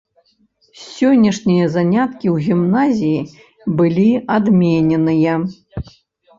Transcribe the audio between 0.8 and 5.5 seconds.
Сённяшнія заняткі ў гімназіі былі адмененыя.